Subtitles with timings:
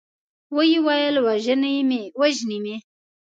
[0.55, 2.75] ويې ويل: وژني مې؟